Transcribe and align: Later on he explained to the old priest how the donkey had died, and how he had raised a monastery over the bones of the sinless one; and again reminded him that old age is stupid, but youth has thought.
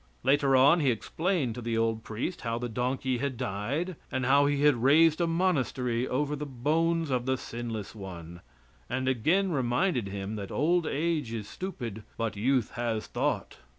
Later 0.23 0.55
on 0.55 0.79
he 0.79 0.89
explained 0.89 1.53
to 1.53 1.61
the 1.61 1.77
old 1.77 2.03
priest 2.03 2.41
how 2.41 2.57
the 2.57 2.67
donkey 2.67 3.19
had 3.19 3.37
died, 3.37 3.95
and 4.11 4.25
how 4.25 4.47
he 4.47 4.63
had 4.63 4.81
raised 4.81 5.21
a 5.21 5.27
monastery 5.27 6.07
over 6.07 6.35
the 6.35 6.47
bones 6.47 7.11
of 7.11 7.27
the 7.27 7.37
sinless 7.37 7.93
one; 7.93 8.41
and 8.89 9.07
again 9.07 9.51
reminded 9.51 10.07
him 10.07 10.37
that 10.37 10.49
old 10.51 10.87
age 10.87 11.31
is 11.31 11.47
stupid, 11.47 12.01
but 12.17 12.35
youth 12.35 12.71
has 12.71 13.05
thought. 13.05 13.57